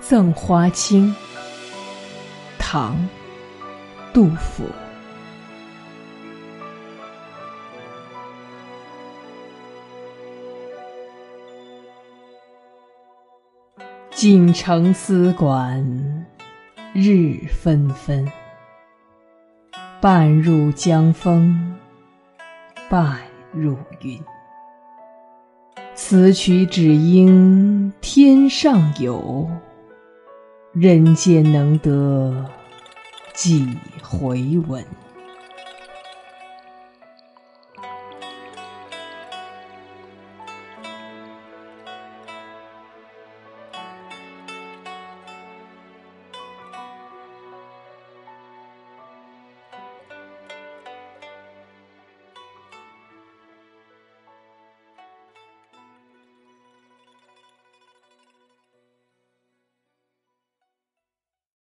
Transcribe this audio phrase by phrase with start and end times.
[0.00, 1.14] 赠花卿
[2.58, 2.96] 唐
[4.12, 4.64] 杜甫
[14.10, 16.26] 锦城丝管
[16.92, 18.26] 日纷纷，
[20.00, 21.76] 半入江风
[22.88, 23.20] 半
[23.52, 24.20] 入云。
[26.00, 29.50] 此曲只应天上有，
[30.72, 32.46] 人间能得
[33.34, 33.66] 几
[34.00, 34.82] 回闻。